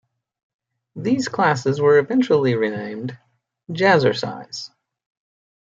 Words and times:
These 0.95 1.27
classes 1.27 1.79
were 1.79 1.99
eventually 1.99 2.55
renamed 2.55 3.19
Jazzercise. 3.69 4.71